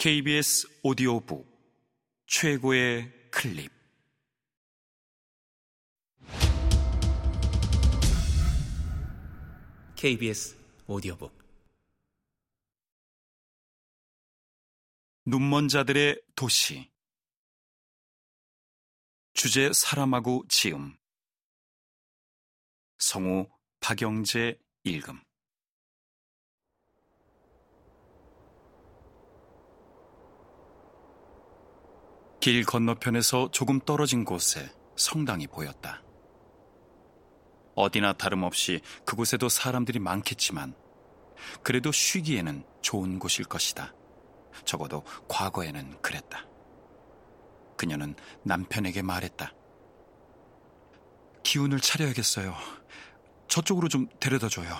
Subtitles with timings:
[0.00, 1.46] KBS 오디오북
[2.26, 3.70] 최고의 클립.
[9.96, 11.38] KBS 오디오북.
[15.26, 16.90] 눈먼 자들의 도시.
[19.34, 20.96] 주제 사람하고 지음.
[22.96, 25.20] 성우 박영재 읽음
[32.40, 36.02] 길 건너편에서 조금 떨어진 곳에 성당이 보였다.
[37.74, 40.74] 어디나 다름없이 그곳에도 사람들이 많겠지만
[41.62, 43.94] 그래도 쉬기에는 좋은 곳일 것이다.
[44.64, 46.46] 적어도 과거에는 그랬다.
[47.76, 49.52] 그녀는 남편에게 말했다.
[51.42, 52.54] 기운을 차려야겠어요.
[53.48, 54.74] 저쪽으로 좀 데려다 줘요.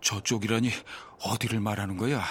[0.00, 0.70] 저쪽이라니
[1.24, 2.22] 어디를 말하는 거야?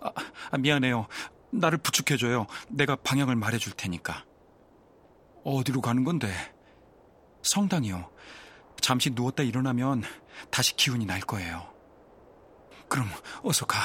[0.00, 0.12] 아,
[0.50, 1.06] 아, 미안해요.
[1.50, 2.46] 나를 부축해줘요.
[2.68, 4.24] 내가 방향을 말해줄 테니까.
[5.44, 6.28] 어디로 가는 건데?
[7.42, 8.10] 성당이요.
[8.80, 10.02] 잠시 누웠다 일어나면
[10.50, 11.72] 다시 기운이 날 거예요.
[12.88, 13.08] 그럼
[13.42, 13.78] 어서 가.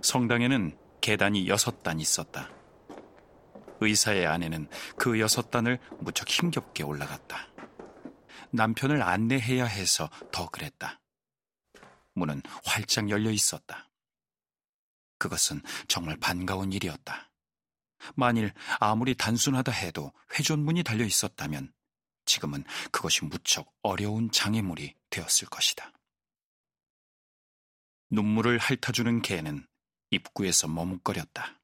[0.00, 2.48] 성당에는 계단이 여섯 단 있었다.
[3.80, 7.48] 의사의 아내는 그 여섯 단을 무척 힘겹게 올라갔다.
[8.50, 11.01] 남편을 안내해야 해서 더 그랬다.
[12.14, 13.90] 문은 활짝 열려 있었다.
[15.18, 17.30] 그것은 정말 반가운 일이었다.
[18.14, 21.72] 만일 아무리 단순하다 해도 회전문이 달려 있었다면
[22.24, 25.92] 지금은 그것이 무척 어려운 장애물이 되었을 것이다.
[28.10, 29.66] 눈물을 핥아주는 개는
[30.10, 31.60] 입구에서 머뭇거렸다.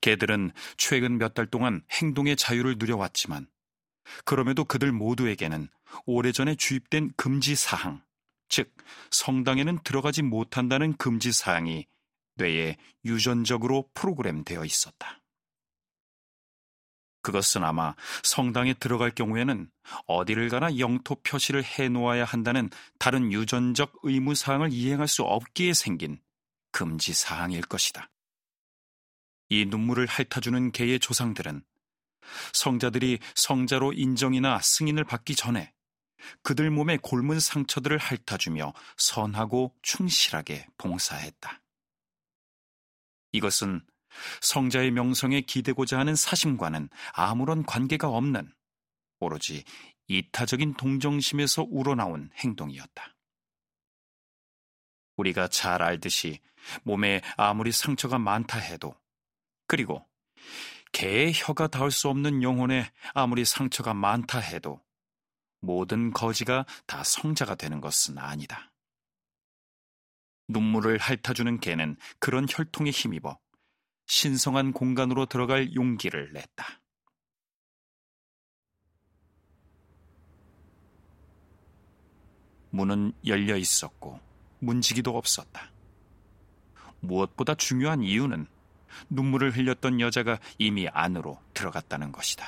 [0.00, 3.48] 개들은 최근 몇 달 동안 행동의 자유를 누려왔지만
[4.24, 5.68] 그럼에도 그들 모두에게는
[6.04, 8.02] 오래전에 주입된 금지 사항,
[8.48, 8.74] 즉
[9.10, 11.86] 성당에는 들어가지 못한다는 금지 사항이
[12.36, 15.20] 뇌에 유전적으로 프로그램되어 있었다.
[17.22, 19.68] 그것은 아마 성당에 들어갈 경우에는
[20.06, 22.70] 어디를 가나 영토 표시를 해 놓아야 한다는
[23.00, 26.20] 다른 유전적 의무 사항을 이행할 수 없기에 생긴
[26.70, 28.10] 금지 사항일 것이다.
[29.48, 31.64] 이 눈물을 핥아주는 개의 조상들은
[32.52, 35.72] 성자들이 성자로 인정이나 승인을 받기 전에
[36.42, 41.62] 그들 몸의 골문 상처들을 핥아주며 선하고 충실하게 봉사했다.
[43.32, 43.82] 이것은
[44.40, 48.52] 성자의 명성에 기대고자 하는 사심과는 아무런 관계가 없는
[49.20, 49.64] 오로지
[50.08, 53.14] 이타적인 동정심에서 우러나온 행동이었다.
[55.16, 56.40] 우리가 잘 알듯이
[56.82, 58.94] 몸에 아무리 상처가 많다 해도
[59.66, 60.06] 그리고
[60.96, 64.80] 개의 혀가 닿을 수 없는 영혼에 아무리 상처가 많다 해도
[65.60, 68.72] 모든 거지가 다 성자가 되는 것은 아니다.
[70.48, 73.38] 눈물을 핥아주는 개는 그런 혈통에 힘입어
[74.06, 76.80] 신성한 공간으로 들어갈 용기를 냈다.
[82.70, 84.18] 문은 열려 있었고
[84.60, 85.70] 문지기도 없었다.
[87.00, 88.46] 무엇보다 중요한 이유는
[89.10, 92.46] 눈물을 흘렸던 여자가 이미 안으로 들어갔다는 것이다.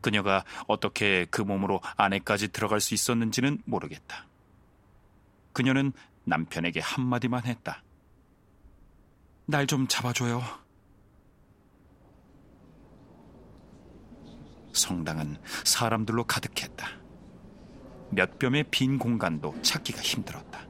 [0.00, 4.26] 그녀가 어떻게 그 몸으로 안에까지 들어갈 수 있었는지는 모르겠다.
[5.52, 5.92] 그녀는
[6.24, 7.82] 남편에게 한마디만 했다.
[9.46, 10.42] 날 좀 잡아줘요.
[14.72, 16.86] 성당은 사람들로 가득했다.
[18.10, 20.66] 몇 뼘의 빈 공간도 찾기가 힘들었다.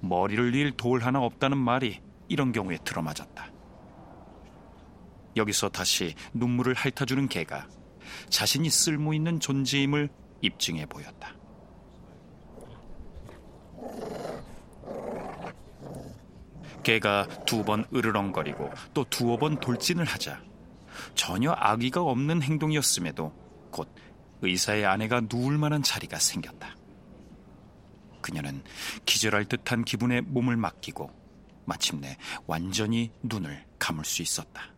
[0.00, 3.50] 머리를 릴돌 하나 없다는 말이 이런 경우에 들어맞았다.
[5.36, 7.66] 여기서 다시 눈물을 핥아주는 개가
[8.28, 10.08] 자신이 쓸모 있는 존재임을
[10.42, 11.34] 입증해 보였다.
[16.82, 20.40] 개가 두 번 으르렁거리고 또 두어 번 돌진을 하자
[21.14, 23.32] 전혀 악의가 없는 행동이었음에도
[23.70, 23.94] 곧
[24.40, 26.76] 의사의 아내가 누울 만한 자리가 생겼다.
[28.22, 28.62] 그녀는
[29.04, 31.10] 기절할 듯한 기분에 몸을 맡기고
[31.68, 32.16] 마침내
[32.46, 34.74] 완전히 눈을 감을 수 있었다.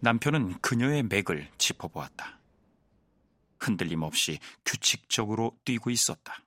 [0.00, 2.38] 남편은 그녀의 맥을 짚어보았다.
[3.58, 6.44] 흔들림 없이 규칙적으로 뛰고 있었다.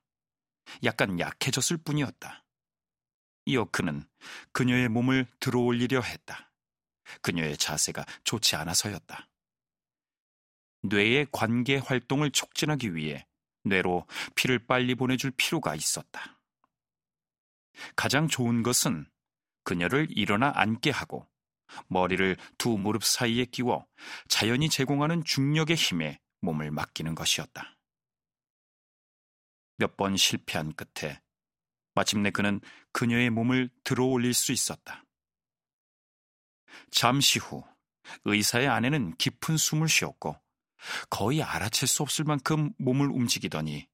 [0.84, 2.46] 약간 약해졌을 뿐이었다.
[3.46, 4.08] 이어 그는
[4.52, 6.52] 그녀의 몸을 들어올리려 했다.
[7.24, 9.28] 그녀의 자세가 좋지 않아서였다.
[10.84, 13.26] 뇌의 관계 활동을 촉진하기 위해
[13.64, 14.06] 뇌로
[14.36, 16.37] 피를 빨리 보내줄 필요가 있었다.
[17.96, 19.10] 가장 좋은 것은
[19.64, 21.28] 그녀를 일어나 앉게 하고
[21.88, 23.86] 머리를 두 무릎 사이에 끼워
[24.30, 27.78] 자연이 제공하는 중력의 힘에 몸을 맡기는 것이었다.
[29.78, 31.22] 몇 번 실패한 끝에
[31.94, 32.62] 마침내 그는
[32.94, 35.04] 그녀의 몸을 들어 올릴 수 있었다.
[36.92, 37.64] 잠시 후
[38.26, 40.40] 의사의 아내는 깊은 숨을 쉬었고
[41.10, 43.88] 거의 알아챌 수 없을 만큼 몸을 움직이더니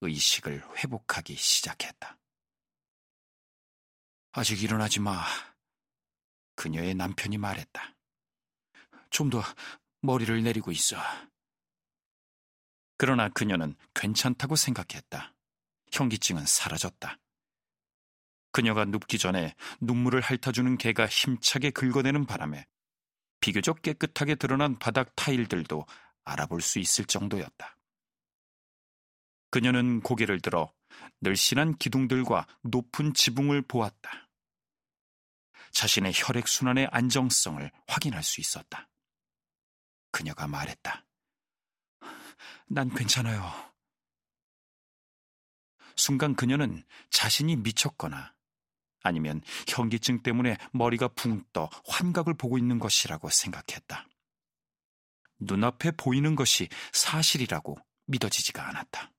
[0.00, 2.18] 의식을 회복하기 시작했다.
[4.36, 5.24] 아직 일어나지 마.
[6.56, 7.94] 그녀의 남편이 말했다.
[9.10, 9.40] 좀 더
[10.02, 10.96] 머리를 내리고 있어.
[12.96, 15.32] 그러나 그녀는 괜찮다고 생각했다.
[15.92, 17.16] 현기증은 사라졌다.
[18.50, 22.66] 그녀가 눕기 전에 눈물을 핥아주는 개가 힘차게 긁어내는 바람에
[23.38, 25.86] 비교적 깨끗하게 드러난 바닥 타일들도
[26.24, 27.76] 알아볼 수 있을 정도였다.
[29.50, 30.72] 그녀는 고개를 들어
[31.20, 34.23] 늘씬한 기둥들과 높은 지붕을 보았다.
[35.74, 38.88] 자신의 혈액순환의 안정성을 확인할 수 있었다.
[40.10, 41.04] 그녀가 말했다.
[42.66, 43.52] 난 괜찮아요.
[45.96, 48.34] 순간 그녀는 자신이 미쳤거나
[49.02, 54.08] 아니면 현기증 때문에 머리가 붕 떠 환각을 보고 있는 것이라고 생각했다.
[55.40, 57.76] 눈앞에 보이는 것이 사실이라고
[58.06, 59.13] 믿어지지가 않았다.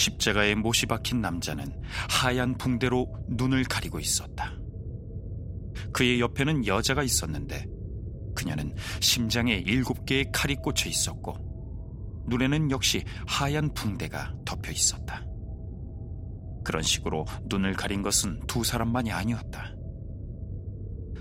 [0.00, 4.56] 십자가에 못이 박힌 남자는 하얀 붕대로 눈을 가리고 있었다.
[5.92, 7.66] 그의 옆에는 여자가 있었는데
[8.34, 15.24] 그녀는 심장에 일곱 개의 칼이 꽂혀 있었고 눈에는 역시 하얀 붕대가 덮여 있었다.
[16.64, 19.74] 그런 식으로 눈을 가린 것은 두 사람만이 아니었다.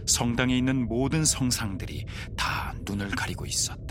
[0.06, 2.06] 성당에 있는 모든 성상들이
[2.38, 3.89] 다 눈을 가리고 있었다.